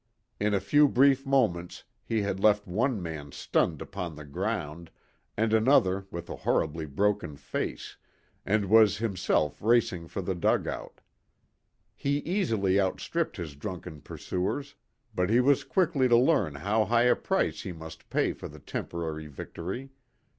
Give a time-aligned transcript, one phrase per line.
[0.39, 4.89] In a few brief moments he had left one man stunned upon the ground
[5.37, 7.97] and another with a horribly broken face,
[8.43, 11.01] and was himself racing for the dugout.
[11.95, 14.73] He easily outstripped his drunken pursuers,
[15.13, 18.57] but he was quickly to learn how high a price he must pay for the
[18.57, 19.91] temporary victory.